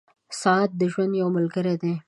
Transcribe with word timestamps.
•ساعت 0.41 0.69
د 0.79 0.81
ژوند 0.91 1.13
یو 1.21 1.27
ملګری 1.37 1.75
دی. 1.81 1.93